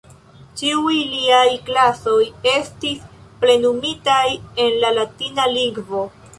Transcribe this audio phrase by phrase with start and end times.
[0.61, 2.17] Ĉiuj liaj klasoj
[2.53, 3.05] estis
[3.45, 4.27] plenumitaj
[4.67, 6.07] en la latina lingvo.